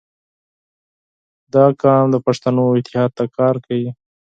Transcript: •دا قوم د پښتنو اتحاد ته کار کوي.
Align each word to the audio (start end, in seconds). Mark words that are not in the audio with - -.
•دا 1.53 1.65
قوم 1.81 2.07
د 2.11 2.17
پښتنو 2.25 2.63
اتحاد 2.79 3.11
ته 3.17 3.23
کار 3.37 3.55
کوي. 3.65 3.89